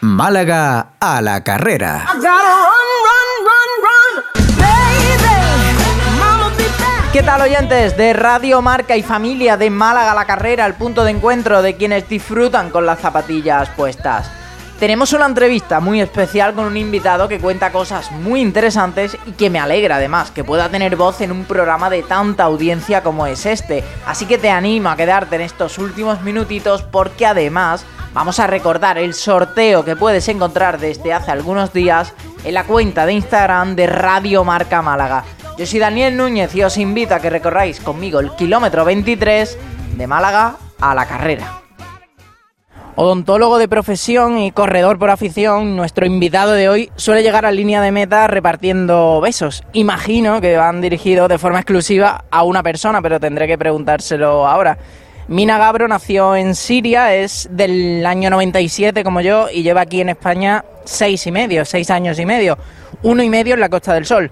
Málaga 0.00 0.88
a 1.00 1.20
la 1.22 1.42
carrera. 1.42 2.06
¿Qué 7.12 7.22
tal 7.22 7.40
oyentes 7.42 7.96
de 7.96 8.12
Radio 8.12 8.62
Marca 8.62 8.96
y 8.96 9.02
Familia 9.02 9.56
de 9.56 9.70
Málaga 9.70 10.12
a 10.12 10.14
la 10.14 10.26
carrera, 10.26 10.66
el 10.66 10.74
punto 10.74 11.04
de 11.04 11.10
encuentro 11.10 11.62
de 11.62 11.76
quienes 11.76 12.08
disfrutan 12.08 12.70
con 12.70 12.86
las 12.86 13.00
zapatillas 13.00 13.68
puestas? 13.70 14.39
Tenemos 14.80 15.12
una 15.12 15.26
entrevista 15.26 15.78
muy 15.78 16.00
especial 16.00 16.54
con 16.54 16.64
un 16.64 16.78
invitado 16.78 17.28
que 17.28 17.38
cuenta 17.38 17.70
cosas 17.70 18.10
muy 18.12 18.40
interesantes 18.40 19.14
y 19.26 19.32
que 19.32 19.50
me 19.50 19.58
alegra 19.58 19.96
además 19.96 20.30
que 20.30 20.42
pueda 20.42 20.70
tener 20.70 20.96
voz 20.96 21.20
en 21.20 21.32
un 21.32 21.44
programa 21.44 21.90
de 21.90 22.02
tanta 22.02 22.44
audiencia 22.44 23.02
como 23.02 23.26
es 23.26 23.44
este. 23.44 23.84
Así 24.06 24.24
que 24.24 24.38
te 24.38 24.48
animo 24.48 24.88
a 24.88 24.96
quedarte 24.96 25.36
en 25.36 25.42
estos 25.42 25.76
últimos 25.76 26.22
minutitos 26.22 26.82
porque 26.82 27.26
además 27.26 27.84
vamos 28.14 28.40
a 28.40 28.46
recordar 28.46 28.96
el 28.96 29.12
sorteo 29.12 29.84
que 29.84 29.96
puedes 29.96 30.26
encontrar 30.28 30.80
desde 30.80 31.12
hace 31.12 31.30
algunos 31.30 31.74
días 31.74 32.14
en 32.42 32.54
la 32.54 32.64
cuenta 32.64 33.04
de 33.04 33.12
Instagram 33.12 33.76
de 33.76 33.86
Radio 33.86 34.44
Marca 34.44 34.80
Málaga. 34.80 35.24
Yo 35.58 35.66
soy 35.66 35.78
Daniel 35.78 36.16
Núñez 36.16 36.54
y 36.54 36.62
os 36.62 36.78
invito 36.78 37.14
a 37.14 37.20
que 37.20 37.28
recorráis 37.28 37.80
conmigo 37.80 38.18
el 38.18 38.34
kilómetro 38.34 38.86
23 38.86 39.58
de 39.98 40.06
Málaga 40.06 40.56
a 40.80 40.94
la 40.94 41.04
carrera. 41.04 41.59
Odontólogo 43.02 43.56
de 43.56 43.66
profesión 43.66 44.36
y 44.36 44.52
corredor 44.52 44.98
por 44.98 45.08
afición, 45.08 45.74
nuestro 45.74 46.04
invitado 46.04 46.52
de 46.52 46.68
hoy 46.68 46.92
suele 46.96 47.22
llegar 47.22 47.46
a 47.46 47.50
línea 47.50 47.80
de 47.80 47.92
meta 47.92 48.26
repartiendo 48.26 49.22
besos. 49.22 49.64
Imagino 49.72 50.38
que 50.42 50.58
van 50.58 50.82
dirigidos 50.82 51.30
de 51.30 51.38
forma 51.38 51.60
exclusiva 51.60 52.26
a 52.30 52.42
una 52.42 52.62
persona, 52.62 53.00
pero 53.00 53.18
tendré 53.18 53.46
que 53.46 53.56
preguntárselo 53.56 54.46
ahora. 54.46 54.76
Mina 55.28 55.56
Gabro 55.56 55.88
nació 55.88 56.36
en 56.36 56.54
Siria, 56.54 57.14
es 57.14 57.48
del 57.50 58.04
año 58.04 58.28
97 58.28 59.02
como 59.02 59.22
yo 59.22 59.48
y 59.50 59.62
lleva 59.62 59.80
aquí 59.80 60.02
en 60.02 60.10
España 60.10 60.66
seis 60.84 61.26
y 61.26 61.32
medio, 61.32 61.64
seis 61.64 61.90
años 61.90 62.18
y 62.18 62.26
medio, 62.26 62.58
uno 63.02 63.22
y 63.22 63.30
medio 63.30 63.54
en 63.54 63.60
la 63.60 63.70
Costa 63.70 63.94
del 63.94 64.04
Sol. 64.04 64.30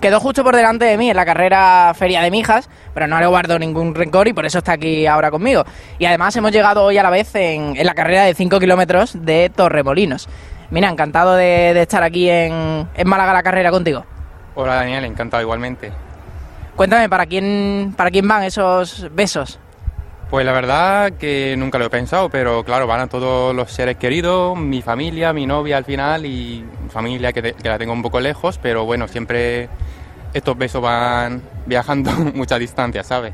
Quedó 0.00 0.20
justo 0.20 0.44
por 0.44 0.54
delante 0.54 0.84
de 0.84 0.96
mí 0.96 1.10
en 1.10 1.16
la 1.16 1.24
carrera 1.24 1.92
Feria 1.94 2.22
de 2.22 2.30
Mijas, 2.30 2.70
pero 2.94 3.08
no 3.08 3.18
le 3.18 3.26
guardo 3.26 3.58
ningún 3.58 3.94
rencor 3.94 4.28
y 4.28 4.32
por 4.32 4.46
eso 4.46 4.58
está 4.58 4.72
aquí 4.72 5.06
ahora 5.06 5.30
conmigo. 5.30 5.64
Y 5.98 6.04
además 6.04 6.36
hemos 6.36 6.52
llegado 6.52 6.84
hoy 6.84 6.98
a 6.98 7.02
la 7.02 7.10
vez 7.10 7.34
en, 7.34 7.74
la 7.84 7.94
carrera 7.94 8.24
de 8.24 8.34
5 8.34 8.60
kilómetros 8.60 9.24
de 9.24 9.50
Torremolinos. 9.54 10.28
Mira, 10.70 10.88
encantado 10.88 11.34
de, 11.34 11.80
estar 11.80 12.02
aquí 12.04 12.30
en, 12.30 12.88
en, 12.94 13.08
Málaga 13.08 13.32
la 13.32 13.42
carrera 13.42 13.70
contigo. 13.70 14.04
Hola 14.54 14.74
Daniel, 14.76 15.04
encantado 15.04 15.42
igualmente. 15.42 15.90
Cuéntame, 16.76 17.08
¿para 17.08 17.26
quién, 17.26 17.92
¿para 17.96 18.10
quién 18.10 18.28
van 18.28 18.44
esos 18.44 19.08
besos? 19.12 19.58
Pues 20.30 20.44
la 20.44 20.52
verdad 20.52 21.12
que 21.12 21.54
nunca 21.56 21.78
lo 21.78 21.86
he 21.86 21.90
pensado, 21.90 22.28
pero 22.28 22.62
claro, 22.62 22.86
van 22.86 23.00
a 23.00 23.06
todos 23.06 23.56
los 23.56 23.72
seres 23.72 23.96
queridos, 23.96 24.58
mi 24.58 24.82
familia, 24.82 25.32
mi 25.32 25.46
novia 25.46 25.78
al 25.78 25.86
final 25.86 26.26
y 26.26 26.66
familia 26.90 27.32
que, 27.32 27.54
la 27.62 27.78
tengo 27.78 27.94
un 27.94 28.02
poco 28.02 28.20
lejos, 28.20 28.58
pero 28.62 28.84
bueno, 28.84 29.08
siempre 29.08 29.70
estos 30.34 30.58
besos 30.58 30.82
van 30.82 31.40
viajando 31.64 32.10
mucha 32.34 32.58
distancia, 32.58 33.02
¿sabes? 33.04 33.32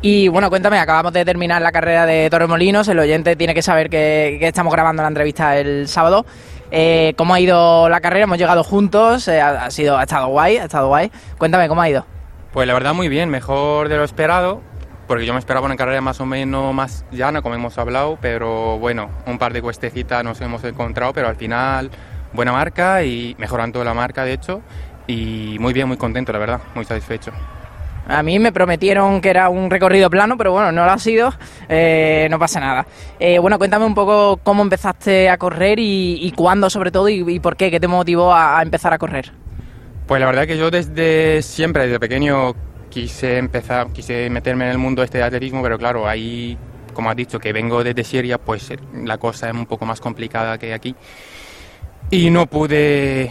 Y 0.00 0.28
bueno, 0.28 0.48
cuéntame, 0.48 0.78
acabamos 0.78 1.12
de 1.12 1.26
terminar 1.26 1.60
la 1.60 1.72
carrera 1.72 2.06
de 2.06 2.30
Torremolinos, 2.30 2.88
el 2.88 3.00
oyente 3.00 3.36
tiene 3.36 3.52
que 3.52 3.60
saber 3.60 3.90
que, 3.90 4.38
estamos 4.40 4.72
grabando 4.72 5.02
la 5.02 5.08
entrevista 5.08 5.58
el 5.58 5.88
sábado. 5.88 6.24
Eh, 6.70 7.12
¿Cómo 7.18 7.34
ha 7.34 7.40
ido 7.40 7.90
la 7.90 8.00
carrera? 8.00 8.24
Hemos 8.24 8.38
llegado 8.38 8.64
juntos, 8.64 9.28
eh, 9.28 9.42
ha, 9.42 9.70
sido, 9.70 9.98
ha 9.98 10.04
estado 10.04 10.28
guay, 10.28 10.56
ha 10.56 10.64
estado 10.64 10.88
guay. 10.88 11.12
Cuéntame, 11.36 11.68
¿cómo 11.68 11.82
ha 11.82 11.90
ido? 11.90 12.06
Pues 12.54 12.66
la 12.66 12.72
verdad 12.72 12.94
muy 12.94 13.08
bien, 13.08 13.28
mejor 13.28 13.90
de 13.90 13.98
lo 13.98 14.04
esperado 14.04 14.62
porque 15.08 15.24
yo 15.24 15.32
me 15.32 15.38
esperaba 15.38 15.66
una 15.66 15.76
carrera 15.76 16.02
más 16.02 16.20
o 16.20 16.26
menos 16.26 16.72
más 16.74 17.04
llana, 17.10 17.40
como 17.40 17.54
hemos 17.54 17.78
hablado, 17.78 18.18
pero 18.20 18.78
bueno, 18.78 19.10
un 19.26 19.38
par 19.38 19.54
de 19.54 19.62
cuestecitas 19.62 20.22
nos 20.22 20.40
hemos 20.42 20.62
encontrado, 20.64 21.14
pero 21.14 21.28
al 21.28 21.36
final 21.36 21.90
buena 22.34 22.52
marca 22.52 23.02
y 23.02 23.34
mejorando 23.38 23.82
la 23.82 23.94
marca, 23.94 24.24
de 24.24 24.34
hecho, 24.34 24.60
y 25.06 25.56
muy 25.58 25.72
bien, 25.72 25.88
muy 25.88 25.96
contento, 25.96 26.30
la 26.30 26.38
verdad, 26.38 26.60
muy 26.74 26.84
satisfecho. 26.84 27.32
A 28.06 28.22
mí 28.22 28.38
me 28.38 28.52
prometieron 28.52 29.20
que 29.20 29.30
era 29.30 29.48
un 29.48 29.70
recorrido 29.70 30.08
plano, 30.08 30.36
pero 30.38 30.52
bueno, 30.52 30.72
no 30.72 30.84
lo 30.84 30.90
ha 30.90 30.98
sido, 30.98 31.32
eh, 31.68 32.26
no 32.30 32.38
pasa 32.38 32.60
nada. 32.60 32.86
Eh, 33.18 33.38
bueno, 33.38 33.58
cuéntame 33.58 33.84
un 33.86 33.94
poco 33.94 34.38
cómo 34.42 34.62
empezaste 34.62 35.28
a 35.28 35.38
correr 35.38 35.78
y, 35.80 36.32
cuándo 36.36 36.70
sobre 36.70 36.90
todo 36.90 37.08
y, 37.08 37.40
por 37.40 37.56
qué, 37.56 37.70
qué 37.70 37.80
te 37.80 37.88
motivó 37.88 38.32
a, 38.32 38.58
a 38.58 38.62
empezar 38.62 38.92
a 38.92 38.98
correr. 38.98 39.32
Pues 40.06 40.20
la 40.20 40.26
verdad 40.26 40.46
que 40.46 40.56
yo 40.56 40.70
desde 40.70 41.42
siempre, 41.42 41.84
desde 41.84 42.00
pequeño, 42.00 42.54
quise 42.88 43.38
empezar, 43.38 43.92
quise 43.92 44.28
meterme 44.30 44.64
en 44.64 44.72
el 44.72 44.78
mundo 44.78 45.02
este 45.02 45.18
de 45.18 45.24
atletismo, 45.24 45.62
pero 45.62 45.78
claro, 45.78 46.08
ahí, 46.08 46.56
como 46.92 47.10
has 47.10 47.16
dicho, 47.16 47.38
que 47.38 47.52
vengo 47.52 47.82
desde 47.84 48.04
Siria, 48.04 48.38
pues 48.38 48.70
eh, 48.70 48.78
la 49.04 49.18
cosa 49.18 49.48
es 49.48 49.54
un 49.54 49.66
poco 49.66 49.86
más 49.86 50.00
complicada 50.00 50.58
que 50.58 50.74
aquí. 50.74 50.94
Y 52.10 52.30
no 52.30 52.46
pude, 52.46 53.30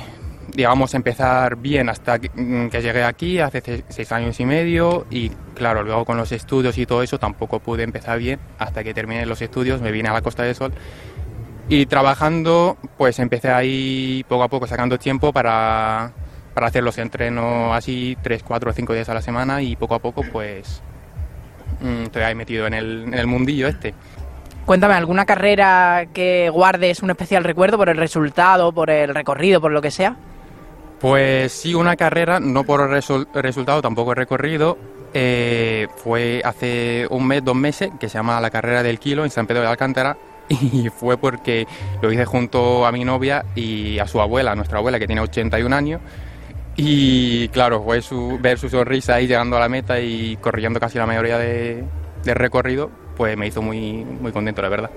digamos, 0.53 0.93
empezar 0.93 1.55
bien 1.57 1.89
hasta 1.89 2.19
que, 2.19 2.29
mm, 2.29 2.69
llegué 2.69 3.03
aquí 3.03 3.39
hace 3.39 3.83
seis 3.89 4.11
años 4.11 4.39
y 4.39 4.45
medio 4.45 5.05
y 5.09 5.29
claro, 5.55 5.83
luego 5.83 6.05
con 6.05 6.17
los 6.17 6.31
estudios 6.31 6.77
y 6.77 6.85
todo 6.85 7.01
eso 7.03 7.17
tampoco 7.17 7.59
pude 7.59 7.83
empezar 7.83 8.19
bien 8.19 8.39
hasta 8.59 8.83
que 8.83 8.93
terminé 8.93 9.25
los 9.25 9.41
estudios, 9.41 9.81
me 9.81 9.91
vine 9.91 10.09
a 10.09 10.13
la 10.13 10.21
Costa 10.21 10.43
del 10.43 10.55
Sol 10.55 10.73
y 11.69 11.85
trabajando 11.85 12.77
pues 12.97 13.19
empecé 13.19 13.49
ahí 13.49 14.23
poco 14.27 14.43
a 14.43 14.47
poco 14.47 14.67
sacando 14.67 14.97
tiempo 14.97 15.33
para 15.33 16.13
para 16.57 16.69
hacer 16.69 16.81
los 16.81 16.97
entrenos 16.97 17.77
así 17.77 18.17
3, 18.23 18.41
4 18.41 18.71
o 18.71 18.73
5 18.73 18.93
días 18.95 19.07
a 19.09 19.13
la 19.13 19.21
semana 19.21 19.61
y 19.61 19.75
poco 19.75 19.93
a 19.93 19.99
poco 19.99 20.23
pues 20.23 20.81
mm, 21.81 22.05
estoy 22.05 22.23
ahí 22.23 22.33
metido 22.33 22.65
en 22.65 22.73
el, 22.73 23.03
en 23.03 23.13
el 23.13 23.27
mundillo 23.27 23.67
este. 23.67 23.93
Cuéntame, 24.65 24.95
¿alguna 24.95 25.27
carrera 25.27 26.07
que 26.15 26.49
guardes 26.49 27.03
un 27.03 27.11
especial 27.11 27.43
recuerdo 27.43 27.77
por 27.77 27.89
el 27.89 27.97
resultado, 27.97 28.71
por 28.71 28.89
el 28.89 29.13
recorrido, 29.13 29.61
por 29.61 29.71
lo 29.71 29.83
que 29.83 29.91
sea? 29.91 30.15
Pues 30.99 31.51
sí, 31.51 31.75
una 31.75 31.95
carrera, 31.95 32.39
no 32.39 32.63
por 32.63 32.91
el 32.91 33.03
resultado, 33.35 33.83
tampoco 33.83 34.13
el 34.13 34.17
recorrido. 34.17 34.79
Eh, 35.13 35.85
fue 35.97 36.41
hace 36.43 37.05
un 37.11 37.27
mes, 37.27 37.45
dos 37.45 37.55
meses, 37.55 37.91
que 37.99 38.09
se 38.09 38.17
llama 38.17 38.41
la 38.41 38.49
carrera 38.49 38.81
del 38.81 38.97
kilo 38.97 39.25
en 39.25 39.29
San 39.29 39.45
Pedro 39.45 39.61
de 39.61 39.67
Alcántara. 39.67 40.17
Y 40.49 40.89
fue 40.89 41.17
porque 41.17 41.67
lo 42.01 42.11
hice 42.11 42.25
junto 42.25 42.87
a 42.87 42.91
mi 42.91 43.03
novia 43.05 43.45
y 43.53 43.99
a 43.99 44.07
su 44.07 44.19
abuela, 44.19 44.55
nuestra 44.55 44.79
abuela, 44.79 44.97
que 44.97 45.05
tiene 45.05 45.21
81 45.21 45.75
años. 45.75 46.01
Y 46.77 47.47
claro, 47.49 47.83
fue 47.83 48.03
su, 48.03 48.37
ver 48.39 48.59
su 48.59 48.69
sonrisa 48.69 49.15
ahí 49.15 49.25
llegando 49.25 49.57
a 49.57 49.59
la 49.59 49.67
meta 49.67 49.99
y 49.99 50.37
corriendo 50.37 50.79
casi 50.79 50.99
la 50.99 51.07
mayoría 51.07 51.39
de, 51.39 51.83
recorrido, 52.23 52.91
pues 53.15 53.35
me 53.35 53.47
hizo 53.47 53.63
muy, 53.63 54.05
muy 54.05 54.31
contento, 54.31 54.61
la 54.61 54.69
verdad. 54.69 54.91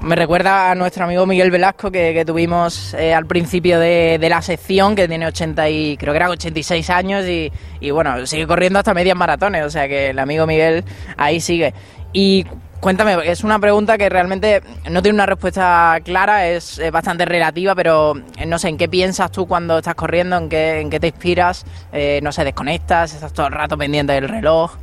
Me 0.00 0.16
recuerda 0.16 0.70
a 0.70 0.74
nuestro 0.74 1.04
amigo 1.04 1.26
Miguel 1.26 1.50
Velasco 1.50 1.90
que, 1.90 2.24
tuvimos 2.24 2.94
eh, 2.94 3.12
al 3.12 3.26
principio 3.26 3.78
de, 3.78 4.18
la 4.28 4.40
sección, 4.40 4.94
que 4.94 5.06
tiene 5.06 5.26
80 5.26 5.68
y 5.68 5.96
creo 5.98 6.14
que 6.14 6.16
era 6.16 6.30
86 6.30 6.88
años 6.88 7.26
y, 7.26 7.52
y 7.80 7.90
bueno, 7.90 8.26
sigue 8.26 8.46
corriendo 8.46 8.78
hasta 8.78 8.94
medias 8.94 9.16
maratones, 9.16 9.64
o 9.64 9.70
sea 9.70 9.88
que 9.88 10.10
el 10.10 10.18
amigo 10.18 10.46
Miguel 10.46 10.82
ahí 11.18 11.40
sigue. 11.40 11.74
Y 12.12 12.46
Cuéntame, 12.80 13.16
es 13.24 13.42
una 13.42 13.58
pregunta 13.58 13.96
que 13.96 14.08
realmente 14.08 14.62
no 14.90 15.02
tiene 15.02 15.16
una 15.16 15.26
respuesta 15.26 15.98
clara, 16.04 16.46
es, 16.46 16.80
bastante 16.92 17.24
relativa, 17.24 17.74
pero 17.74 18.14
eh, 18.36 18.46
no 18.46 18.58
sé, 18.58 18.68
¿en 18.68 18.76
qué 18.76 18.88
piensas 18.88 19.32
tú 19.32 19.46
cuando 19.46 19.78
estás 19.78 19.94
corriendo? 19.94 20.36
¿En 20.36 20.48
qué, 20.48 20.98
te 21.00 21.06
inspiras? 21.08 21.64
Eh, 21.92 22.20
no 22.22 22.32
sé, 22.32 22.44
¿desconectas? 22.44 23.14
¿Estás 23.14 23.32
todo 23.32 23.46
el 23.46 23.52
rato 23.52 23.78
pendiente 23.78 24.12
del 24.12 24.28
reloj? 24.28 24.76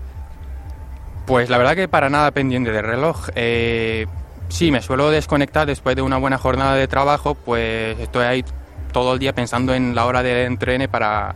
Pues 1.26 1.50
la 1.50 1.58
verdad 1.58 1.76
que 1.76 1.88
para 1.88 2.10
nada 2.10 2.32
pendiente 2.32 2.72
del 2.72 2.84
reloj. 2.84 3.30
Eh, 3.36 4.08
sí, 4.50 4.72
me 4.72 4.82
suelo 4.82 5.10
desconectar 5.10 5.68
después 5.68 5.96
de 5.96 6.02
una 6.02 6.18
buena 6.18 6.38
jornada 6.38 6.76
de 6.76 6.88
trabajo, 6.88 7.36
pues 7.36 7.98
estoy 8.00 8.26
ahí 8.26 8.46
todo 8.92 9.14
el 9.14 9.20
día 9.20 9.34
pensando 9.34 9.74
en 9.74 9.96
la 9.96 10.06
hora 10.06 10.24
de 10.24 10.46
entrene 10.46 10.88
para, 10.88 11.36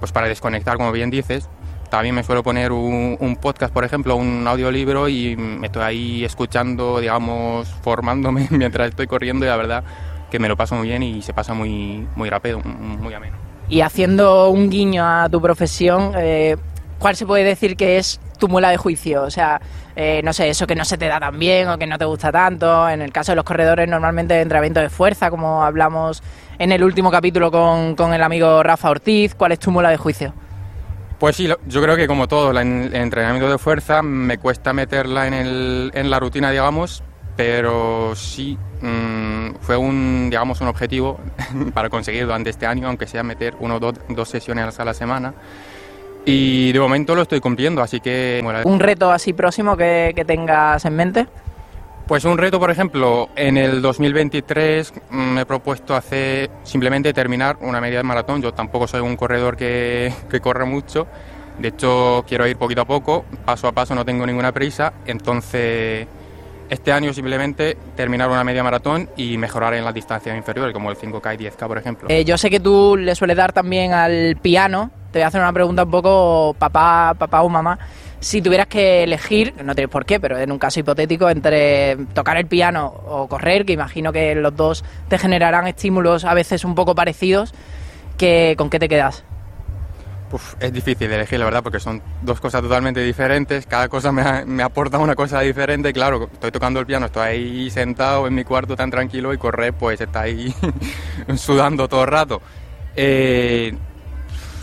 pues 0.00 0.12
para 0.12 0.28
desconectar, 0.28 0.76
como 0.76 0.92
bien 0.92 1.10
dices 1.10 1.48
también 1.92 2.14
me 2.14 2.22
suelo 2.22 2.42
poner 2.42 2.72
un, 2.72 3.36
podcast, 3.38 3.70
por 3.70 3.84
ejemplo, 3.84 4.16
un 4.16 4.48
audiolibro 4.48 5.10
y 5.10 5.36
me 5.36 5.66
estoy 5.66 5.82
ahí 5.82 6.24
escuchando, 6.24 6.98
digamos, 7.00 7.68
formándome 7.68 8.48
mientras 8.50 8.88
estoy 8.88 9.06
corriendo 9.06 9.44
y 9.44 9.48
la 9.50 9.56
verdad 9.58 9.84
que 10.30 10.38
me 10.38 10.48
lo 10.48 10.56
paso 10.56 10.74
muy 10.74 10.88
bien 10.88 11.02
y 11.02 11.20
se 11.20 11.34
pasa 11.34 11.52
muy, 11.52 12.08
muy 12.16 12.30
rápido, 12.30 12.60
muy 12.60 13.12
ameno. 13.12 13.36
Y 13.68 13.82
haciendo 13.82 14.48
un 14.48 14.70
guiño 14.70 15.04
a 15.04 15.28
tu 15.28 15.42
profesión, 15.42 16.14
eh, 16.16 16.56
¿cuál 16.98 17.14
se 17.14 17.26
puede 17.26 17.44
decir 17.44 17.76
que 17.76 17.98
es 17.98 18.18
tu 18.38 18.48
muela 18.48 18.70
de 18.70 18.78
juicio? 18.78 19.24
O 19.24 19.30
sea, 19.30 19.60
eh, 19.94 20.22
no 20.24 20.32
sé, 20.32 20.48
eso 20.48 20.66
que 20.66 20.74
no 20.74 20.86
se 20.86 20.96
te 20.96 21.08
da 21.08 21.20
tan 21.20 21.38
bien 21.38 21.68
o 21.68 21.76
que 21.76 21.86
no 21.86 21.98
te 21.98 22.06
gusta 22.06 22.32
tanto. 22.32 22.88
En 22.88 23.02
el 23.02 23.12
caso 23.12 23.32
de 23.32 23.36
los 23.36 23.44
corredores, 23.44 23.86
normalmente 23.86 24.40
entrenamiento 24.40 24.80
de 24.80 24.88
fuerza, 24.88 25.28
como 25.28 25.62
hablamos 25.62 26.22
en 26.58 26.72
el 26.72 26.82
último 26.84 27.10
capítulo 27.10 27.50
con, 27.50 27.96
con 27.96 28.14
el 28.14 28.22
amigo 28.22 28.62
Rafa 28.62 28.88
Ortiz. 28.88 29.34
¿Cuál 29.34 29.52
es 29.52 29.58
tu 29.58 29.70
muela 29.70 29.90
de 29.90 29.98
juicio? 29.98 30.32
Pues 31.22 31.36
sí, 31.36 31.48
yo 31.68 31.80
creo 31.80 31.94
que 31.94 32.08
como 32.08 32.26
todo, 32.26 32.50
el 32.50 32.92
entrenamiento 32.92 33.48
de 33.48 33.56
fuerza 33.56 34.02
me 34.02 34.38
cuesta 34.38 34.72
meterla 34.72 35.28
en, 35.28 35.34
el, 35.34 35.92
en 35.94 36.10
la 36.10 36.18
rutina, 36.18 36.50
digamos, 36.50 37.04
pero 37.36 38.16
sí 38.16 38.58
mm, 38.80 39.54
fue 39.60 39.76
un, 39.76 40.26
digamos, 40.30 40.60
un 40.60 40.66
objetivo 40.66 41.20
para 41.74 41.88
conseguir 41.90 42.24
durante 42.24 42.50
este 42.50 42.66
año, 42.66 42.88
aunque 42.88 43.06
sea 43.06 43.22
meter 43.22 43.54
uno 43.60 43.76
o 43.76 43.78
dos, 43.78 43.94
dos 44.08 44.28
sesiones 44.28 44.80
a 44.80 44.84
la 44.84 44.94
semana. 44.94 45.32
Y 46.24 46.72
de 46.72 46.80
momento 46.80 47.14
lo 47.14 47.22
estoy 47.22 47.38
cumpliendo, 47.38 47.82
así 47.82 48.00
que... 48.00 48.42
¿Un 48.64 48.80
reto 48.80 49.12
así 49.12 49.32
próximo 49.32 49.76
que, 49.76 50.14
que 50.16 50.24
tengas 50.24 50.84
en 50.84 50.96
mente? 50.96 51.28
Pues 52.06 52.24
un 52.24 52.36
reto, 52.36 52.58
por 52.58 52.70
ejemplo, 52.70 53.30
en 53.36 53.56
el 53.56 53.80
2023 53.80 54.92
mm, 55.10 55.16
me 55.16 55.40
he 55.42 55.46
propuesto 55.46 55.94
hacer 55.94 56.50
simplemente 56.64 57.12
terminar 57.12 57.56
una 57.60 57.80
media 57.80 58.02
maratón. 58.02 58.42
Yo 58.42 58.52
tampoco 58.52 58.86
soy 58.86 59.00
un 59.00 59.16
corredor 59.16 59.56
que, 59.56 60.12
que 60.28 60.40
corre 60.40 60.64
mucho. 60.64 61.06
De 61.58 61.68
hecho, 61.68 62.24
quiero 62.26 62.46
ir 62.46 62.56
poquito 62.56 62.80
a 62.80 62.84
poco, 62.84 63.24
paso 63.44 63.68
a 63.68 63.72
paso, 63.72 63.94
no 63.94 64.04
tengo 64.04 64.26
ninguna 64.26 64.52
prisa. 64.52 64.94
Entonces, 65.06 66.08
este 66.68 66.90
año 66.90 67.12
simplemente 67.12 67.76
terminar 67.94 68.30
una 68.30 68.42
media 68.42 68.64
maratón 68.64 69.08
y 69.16 69.36
mejorar 69.36 69.74
en 69.74 69.84
las 69.84 69.94
distancias 69.94 70.36
inferiores, 70.36 70.72
como 70.72 70.90
el 70.90 70.96
5K 70.96 71.34
y 71.34 71.44
10K, 71.44 71.66
por 71.68 71.78
ejemplo. 71.78 72.08
Eh, 72.10 72.24
yo 72.24 72.38
sé 72.38 72.50
que 72.50 72.60
tú 72.60 72.96
le 72.96 73.14
sueles 73.14 73.36
dar 73.36 73.52
también 73.52 73.92
al 73.92 74.36
piano. 74.40 74.90
Te 75.12 75.18
voy 75.18 75.24
a 75.24 75.26
hacer 75.26 75.40
una 75.40 75.52
pregunta 75.52 75.84
un 75.84 75.90
poco 75.90 76.56
papá, 76.58 77.14
papá 77.18 77.42
o 77.42 77.48
mamá. 77.48 77.78
Si 78.22 78.40
tuvieras 78.40 78.68
que 78.68 79.02
elegir, 79.02 79.52
no 79.64 79.74
tienes 79.74 79.90
por 79.90 80.06
qué, 80.06 80.20
pero 80.20 80.38
en 80.38 80.52
un 80.52 80.58
caso 80.60 80.78
hipotético, 80.78 81.28
entre 81.28 81.96
tocar 82.14 82.36
el 82.36 82.46
piano 82.46 82.86
o 82.86 83.26
correr, 83.26 83.66
que 83.66 83.72
imagino 83.72 84.12
que 84.12 84.36
los 84.36 84.54
dos 84.54 84.84
te 85.08 85.18
generarán 85.18 85.66
estímulos 85.66 86.24
a 86.24 86.32
veces 86.32 86.64
un 86.64 86.76
poco 86.76 86.94
parecidos, 86.94 87.52
¿con 88.56 88.70
qué 88.70 88.78
te 88.78 88.88
quedas? 88.88 89.24
Es 90.60 90.72
difícil 90.72 91.10
elegir, 91.10 91.40
la 91.40 91.46
verdad, 91.46 91.64
porque 91.64 91.80
son 91.80 92.00
dos 92.22 92.40
cosas 92.40 92.62
totalmente 92.62 93.02
diferentes. 93.02 93.66
Cada 93.66 93.88
cosa 93.88 94.12
me, 94.12 94.44
me, 94.46 94.62
aporta 94.62 94.98
una 94.98 95.16
cosa 95.16 95.40
diferente. 95.40 95.92
Claro, 95.92 96.30
estoy 96.32 96.52
tocando 96.52 96.78
el 96.78 96.86
piano, 96.86 97.06
estoy 97.06 97.22
ahí 97.26 97.70
sentado 97.70 98.28
en 98.28 98.34
mi 98.34 98.44
cuarto 98.44 98.76
tan 98.76 98.88
tranquilo 98.88 99.34
y 99.34 99.36
correr, 99.36 99.74
pues 99.74 100.00
está 100.00 100.22
ahí 100.22 100.54
sudando 101.36 101.88
todo 101.88 102.02
el 102.02 102.08
rato. 102.08 102.40
Eh, 102.94 103.74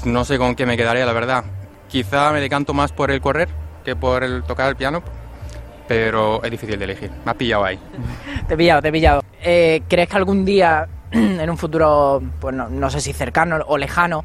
no 0.05 0.23
sé 0.23 0.38
con 0.38 0.55
qué 0.55 0.65
me 0.65 0.77
quedaría, 0.77 1.05
la 1.05 1.13
verdad. 1.13 1.44
Quizá 1.89 2.31
me 2.31 2.39
decanto 2.39 2.74
más 2.74 2.91
por 2.91 3.12
el 3.12 3.19
correr 3.19 3.50
que 3.83 3.95
por 3.95 4.24
el 4.24 4.44
tocar 4.44 4.69
el 4.69 4.75
piano, 4.75 5.01
pero 5.88 6.44
es 6.44 6.51
difícil 6.51 6.77
de 6.77 6.86
elegir. 6.86 7.12
Me 7.25 7.31
has 7.31 7.38
pillado 7.38 7.65
ahí. 7.65 7.80
te 8.47 8.53
he 8.53 8.57
pillado, 8.57 8.81
te 8.81 8.88
he 8.89 8.91
pillado. 8.91 9.24
Eh, 9.41 9.81
¿Crees 9.88 10.07
que 10.07 10.18
algún 10.18 10.45
día, 10.45 10.88
en 11.12 11.50
un 11.50 11.57
futuro, 11.57 12.21
pues 12.39 12.56
no, 12.56 12.69
no 12.69 12.89
sé 12.89 13.01
si 13.01 13.12
cercano 13.12 13.57
o 13.68 13.77
lejano, 13.77 14.24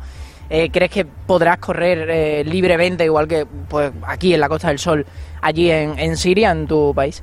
eh, 0.50 0.70
¿crees 0.70 0.90
que 0.90 1.06
podrás 1.06 1.56
correr 1.56 2.08
eh, 2.10 2.44
libremente, 2.44 3.04
igual 3.04 3.26
que 3.26 3.46
pues 3.46 3.92
aquí 4.06 4.34
en 4.34 4.40
la 4.40 4.48
Costa 4.48 4.68
del 4.68 4.78
Sol, 4.78 5.06
allí 5.40 5.70
en, 5.70 5.98
en 5.98 6.16
Siria, 6.18 6.50
en 6.50 6.66
tu 6.66 6.92
país? 6.94 7.22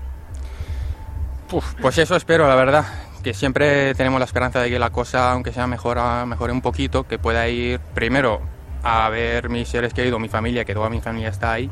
Uf, 1.52 1.76
pues 1.80 1.98
eso 1.98 2.16
espero, 2.16 2.48
la 2.48 2.56
verdad. 2.56 2.86
Que 3.24 3.36
siempre 3.36 3.94
tenemos 3.94 4.20
la 4.20 4.26
esperanza 4.26 4.62
de 4.62 4.72
que 4.72 4.80
la 4.80 4.90
cosa, 4.90 5.32
aunque 5.32 5.52
sea 5.52 5.68
mejora, 5.68 6.26
mejore 6.26 6.52
un 6.52 6.62
poquito, 6.62 7.08
que 7.08 7.20
pueda 7.20 7.48
ir 7.48 7.80
primero 7.94 8.42
a 8.84 9.10
ver 9.10 9.50
mis 9.50 9.68
seres 9.68 9.94
queridos, 9.94 10.20
mi 10.20 10.30
familia, 10.30 10.66
que 10.66 10.74
toda 10.74 10.90
mi 10.90 11.02
familia 11.02 11.30
está 11.30 11.54
ahí. 11.54 11.70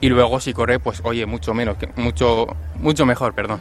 Y 0.00 0.08
luego 0.08 0.40
si 0.40 0.52
corre, 0.52 0.78
pues 0.78 1.00
oye, 1.04 1.26
mucho 1.26 1.54
menos, 1.54 1.76
mucho, 1.96 2.46
mucho 2.76 3.06
mejor, 3.06 3.34
perdón. 3.34 3.60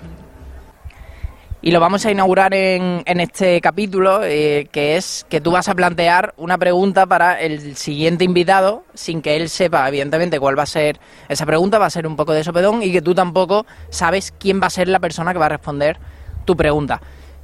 Y 1.61 1.71
lo 1.71 1.79
vamos 1.79 2.05
a 2.05 2.11
inaugurar 2.11 2.53
en, 2.53 3.03
en 3.05 3.21
este 3.21 3.61
capítulo, 3.61 4.21
eh, 4.23 4.67
que 4.69 4.97
es 4.97 5.25
que 5.29 5.39
tú 5.39 5.51
vas 5.51 5.69
a 5.69 5.75
plantear 5.75 6.33
una 6.35 6.57
pregunta 6.57 7.05
para 7.05 7.39
el 7.39 7.77
siguiente 7.77 8.25
invitado, 8.25 8.83
sin 8.94 9.21
que 9.21 9.38
él 9.38 9.47
sepa, 9.47 9.88
evidentemente, 9.88 10.41
cuál 10.41 10.59
va 10.59 10.63
a 10.63 10.65
ser 10.65 11.00
esa 11.29 11.45
pregunta, 11.45 11.79
va 11.79 11.85
a 11.85 11.89
ser 11.89 12.05
un 12.05 12.17
poco 12.17 12.33
de 12.33 12.44
sopedón, 12.44 12.83
y 12.83 12.91
que 12.91 13.01
tú 13.01 13.15
tampoco 13.15 13.65
sabes 13.89 14.33
quién 14.38 14.61
va 14.61 14.67
a 14.67 14.71
ser 14.71 14.89
la 14.89 15.00
persona 15.00 15.31
que 15.31 15.39
va 15.39 15.45
a 15.45 15.50
responder 15.50 15.97
tu 16.44 16.57
pregunta. 16.57 17.00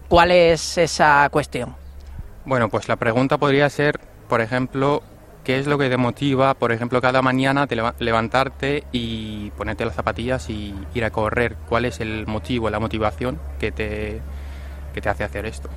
¿Cuál 0.09 0.31
es 0.31 0.77
esa 0.77 1.29
cuestión? 1.31 1.73
Bueno, 2.43 2.67
pues 2.67 2.89
la 2.89 2.97
pregunta 2.97 3.37
podría 3.37 3.69
ser, 3.69 4.01
por 4.29 4.39
ejemplo, 4.41 5.01
¿qué 5.43 5.59
es 5.59 5.67
lo 5.67 5.77
que 5.77 5.89
te 5.89 5.97
motiva, 5.97 6.53
por 6.53 6.71
ejemplo, 6.71 7.01
cada 7.01 7.21
mañana 7.21 7.67
te 7.67 7.75
levantarte 7.99 8.83
y 8.91 9.49
ponerte 9.51 9.83
las 9.83 9.95
zapatillas 9.95 10.49
y 10.49 10.73
ir 10.93 11.03
a 11.03 11.09
correr? 11.09 11.57
¿Cuál 11.67 11.85
es 11.85 11.99
el 11.99 12.27
motivo, 12.27 12.69
la 12.69 12.79
motivación 12.79 13.39
que 13.59 13.71
te, 13.71 14.21
que 14.93 15.01
te 15.01 15.09
hace 15.09 15.23
hacer 15.23 15.45
esto? 15.45 15.69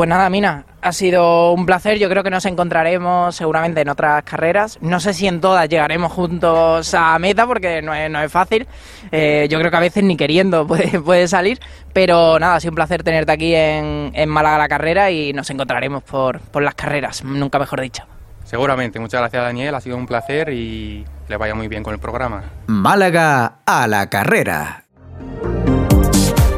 Pues 0.00 0.08
nada, 0.08 0.30
Mina, 0.30 0.64
ha 0.80 0.92
sido 0.94 1.52
un 1.52 1.66
placer. 1.66 1.98
Yo 1.98 2.08
creo 2.08 2.22
que 2.22 2.30
nos 2.30 2.46
encontraremos 2.46 3.36
seguramente 3.36 3.82
en 3.82 3.90
otras 3.90 4.22
carreras. 4.22 4.78
No 4.80 4.98
sé 4.98 5.12
si 5.12 5.26
en 5.26 5.42
todas 5.42 5.68
llegaremos 5.68 6.10
juntos 6.10 6.94
a 6.94 7.18
meta 7.18 7.46
porque 7.46 7.82
no 7.82 7.92
es, 7.92 8.10
no 8.10 8.22
es 8.22 8.32
fácil. 8.32 8.66
Eh, 9.12 9.46
yo 9.50 9.58
creo 9.58 9.70
que 9.70 9.76
a 9.76 9.80
veces 9.80 10.02
ni 10.02 10.16
queriendo 10.16 10.66
puede, 10.66 10.98
puede, 11.02 11.28
salir. 11.28 11.60
Pero 11.92 12.38
nada, 12.38 12.54
ha 12.54 12.60
sido 12.60 12.70
un 12.70 12.76
placer 12.76 13.02
tenerte 13.02 13.30
aquí 13.30 13.54
en, 13.54 14.12
en 14.14 14.28
Málaga 14.30 14.56
la 14.56 14.68
carrera 14.68 15.10
y 15.10 15.34
nos 15.34 15.50
encontraremos 15.50 16.02
por, 16.02 16.40
por 16.40 16.62
las 16.62 16.74
carreras, 16.74 17.22
nunca 17.22 17.58
mejor 17.58 17.82
dicho. 17.82 18.04
Seguramente. 18.44 19.00
Muchas 19.00 19.20
gracias, 19.20 19.42
Daniel. 19.42 19.74
Ha 19.74 19.82
sido 19.82 19.98
un 19.98 20.06
placer 20.06 20.48
y 20.48 21.04
le 21.28 21.36
vaya 21.36 21.54
muy 21.54 21.68
bien 21.68 21.82
con 21.82 21.92
el 21.92 22.00
programa. 22.00 22.44
Málaga 22.68 23.58
a 23.66 23.86
la 23.86 24.08
carrera. 24.08 24.84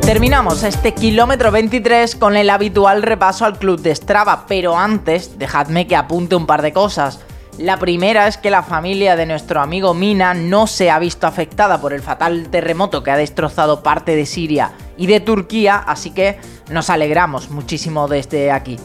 Terminamos 0.05 0.65
este 0.65 0.95
kilómetro 0.95 1.53
23 1.53 2.17
con 2.17 2.37
el 2.37 2.51
habitual 2.51 3.03
repaso 3.03 3.45
al 3.45 3.57
club 3.59 3.81
de 3.81 3.95
Strava, 3.95 4.47
pero 4.49 4.77
antes 4.77 5.39
dejadme 5.39 5.87
que 5.87 5.95
apunte 5.95 6.35
un 6.35 6.45
par 6.45 6.61
de 6.61 6.73
cosas. 6.73 7.21
La 7.57 7.79
primera 7.79 8.27
es 8.27 8.37
que 8.37 8.51
la 8.51 8.65
familia 8.65 9.15
de 9.15 9.27
nuestro 9.27 9.61
amigo 9.61 9.95
Mina 9.95 10.35
no 10.35 10.67
se 10.67 10.91
ha 10.91 10.99
visto 10.99 11.29
afectada 11.29 11.81
por 11.81 11.93
el 11.93 12.03
fatal 12.03 12.49
terremoto 12.51 13.05
que 13.05 13.13
ha 13.13 13.17
destrozado 13.17 13.85
parte 13.85 14.17
de 14.17 14.27
Siria 14.27 14.73
y 14.97 15.07
de 15.07 15.21
Turquía, 15.21 15.77
así 15.77 16.11
que 16.11 16.39
nos 16.69 16.91
alegramos 16.91 17.51
muchísimo 17.51 18.09
desde 18.09 18.51
aquí. 18.51 18.79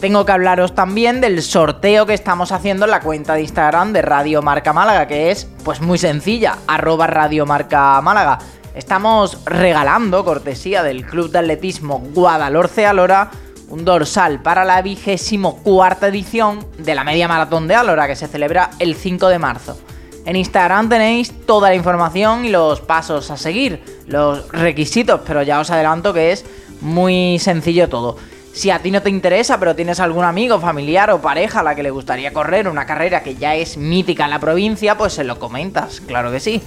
Tengo 0.00 0.26
que 0.26 0.32
hablaros 0.32 0.74
también 0.74 1.20
del 1.20 1.40
sorteo 1.42 2.04
que 2.04 2.14
estamos 2.14 2.50
haciendo 2.50 2.84
en 2.84 2.90
la 2.90 3.00
cuenta 3.00 3.34
de 3.34 3.42
Instagram 3.42 3.92
de 3.92 4.02
Radio 4.02 4.42
Marca 4.42 4.72
Málaga, 4.72 5.06
que 5.06 5.30
es 5.30 5.46
pues 5.64 5.80
muy 5.80 5.98
sencilla, 5.98 6.58
arroba 6.66 7.06
Radio 7.06 7.46
Marca 7.46 8.00
Málaga. 8.02 8.38
Estamos 8.74 9.44
regalando, 9.44 10.24
cortesía 10.24 10.82
del 10.82 11.06
Club 11.06 11.30
de 11.30 11.38
Atletismo 11.38 12.02
Guadalhorce 12.12 12.84
Alora, 12.84 13.30
un 13.68 13.84
dorsal 13.84 14.42
para 14.42 14.64
la 14.64 14.82
vigésimo 14.82 15.58
cuarta 15.58 16.08
edición 16.08 16.66
de 16.78 16.96
la 16.96 17.04
Media 17.04 17.28
Maratón 17.28 17.68
de 17.68 17.76
Alora, 17.76 18.08
que 18.08 18.16
se 18.16 18.26
celebra 18.26 18.70
el 18.80 18.96
5 18.96 19.28
de 19.28 19.38
marzo. 19.38 19.78
En 20.26 20.34
Instagram 20.34 20.88
tenéis 20.88 21.46
toda 21.46 21.68
la 21.68 21.76
información 21.76 22.44
y 22.46 22.50
los 22.50 22.80
pasos 22.80 23.30
a 23.30 23.36
seguir, 23.36 23.80
los 24.08 24.48
requisitos, 24.48 25.20
pero 25.24 25.42
ya 25.42 25.60
os 25.60 25.70
adelanto 25.70 26.12
que 26.12 26.32
es 26.32 26.44
muy 26.80 27.38
sencillo 27.38 27.88
todo. 27.88 28.16
Si 28.52 28.70
a 28.70 28.80
ti 28.80 28.90
no 28.90 29.02
te 29.02 29.10
interesa, 29.10 29.60
pero 29.60 29.76
tienes 29.76 30.00
algún 30.00 30.24
amigo, 30.24 30.58
familiar 30.58 31.10
o 31.12 31.20
pareja 31.20 31.60
a 31.60 31.62
la 31.62 31.76
que 31.76 31.82
le 31.84 31.90
gustaría 31.90 32.32
correr 32.32 32.68
una 32.68 32.86
carrera 32.86 33.22
que 33.22 33.36
ya 33.36 33.54
es 33.54 33.76
mítica 33.76 34.24
en 34.24 34.30
la 34.30 34.40
provincia, 34.40 34.96
pues 34.96 35.12
se 35.12 35.22
lo 35.22 35.38
comentas, 35.38 36.00
claro 36.00 36.32
que 36.32 36.40
sí. 36.40 36.60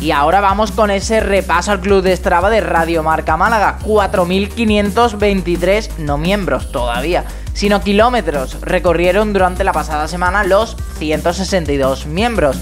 Y 0.00 0.12
ahora 0.12 0.40
vamos 0.40 0.70
con 0.70 0.92
ese 0.92 1.18
repaso 1.18 1.72
al 1.72 1.80
club 1.80 2.02
de 2.02 2.16
Strava 2.16 2.50
de 2.50 2.60
Radio 2.60 3.02
Marca 3.02 3.36
Málaga. 3.36 3.80
4.523 3.84 5.96
no 5.98 6.18
miembros 6.18 6.70
todavía, 6.70 7.24
sino 7.52 7.80
kilómetros 7.80 8.60
recorrieron 8.60 9.32
durante 9.32 9.64
la 9.64 9.72
pasada 9.72 10.06
semana 10.06 10.44
los 10.44 10.76
162 10.98 12.06
miembros. 12.06 12.58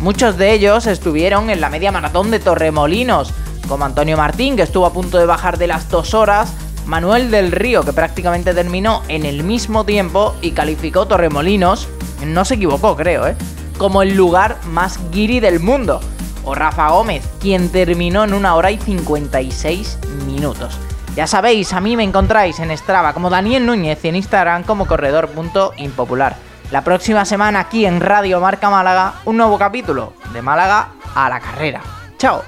Muchos 0.00 0.36
de 0.36 0.52
ellos 0.52 0.88
estuvieron 0.88 1.48
en 1.48 1.60
la 1.60 1.70
media 1.70 1.92
maratón 1.92 2.32
de 2.32 2.40
Torremolinos, 2.40 3.32
como 3.68 3.84
Antonio 3.84 4.16
Martín, 4.16 4.56
que 4.56 4.62
estuvo 4.62 4.86
a 4.86 4.92
punto 4.92 5.18
de 5.18 5.26
bajar 5.26 5.58
de 5.58 5.68
las 5.68 5.88
dos 5.90 6.12
horas, 6.12 6.52
Manuel 6.86 7.30
del 7.30 7.52
Río, 7.52 7.84
que 7.84 7.92
prácticamente 7.92 8.52
terminó 8.52 9.04
en 9.06 9.26
el 9.26 9.44
mismo 9.44 9.84
tiempo 9.84 10.34
y 10.42 10.50
calificó 10.50 11.06
Torremolinos, 11.06 11.86
no 12.26 12.44
se 12.44 12.54
equivocó 12.54 12.96
creo, 12.96 13.28
¿eh? 13.28 13.36
como 13.78 14.02
el 14.02 14.16
lugar 14.16 14.58
más 14.66 14.98
guiri 15.12 15.38
del 15.38 15.60
mundo 15.60 16.00
o 16.44 16.54
Rafa 16.54 16.88
Gómez, 16.88 17.28
quien 17.40 17.70
terminó 17.70 18.24
en 18.24 18.34
una 18.34 18.54
hora 18.54 18.70
y 18.70 18.78
56 18.78 19.98
minutos. 20.26 20.78
Ya 21.16 21.26
sabéis, 21.26 21.72
a 21.72 21.80
mí 21.80 21.96
me 21.96 22.04
encontráis 22.04 22.58
en 22.60 22.76
Strava 22.76 23.12
como 23.12 23.30
Daniel 23.30 23.66
Núñez 23.66 24.04
y 24.04 24.08
en 24.08 24.16
Instagram 24.16 24.62
como 24.62 24.86
corredor.impopular. 24.86 26.36
La 26.70 26.84
próxima 26.84 27.24
semana 27.24 27.60
aquí 27.60 27.84
en 27.84 28.00
Radio 28.00 28.40
Marca 28.40 28.70
Málaga, 28.70 29.14
un 29.24 29.36
nuevo 29.36 29.58
capítulo 29.58 30.12
de 30.32 30.40
Málaga 30.40 30.90
a 31.14 31.28
la 31.28 31.40
carrera. 31.40 31.80
¡Chao! 32.16 32.42